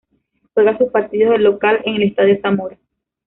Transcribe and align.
Juega 0.55 0.75
sus 0.79 0.89
partidos 0.89 1.33
de 1.33 1.37
local 1.43 1.79
en 1.85 1.93
el 1.97 2.01
Estadio 2.01 2.39
Zamora. 2.41 2.75